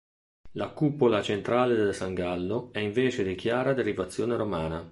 La 0.53 0.69
cupola 0.69 1.21
centrale 1.21 1.75
del 1.75 1.93
Sangallo 1.93 2.71
è 2.73 2.79
invece 2.79 3.23
di 3.23 3.35
chiara 3.35 3.73
derivazione 3.73 4.35
romana. 4.35 4.89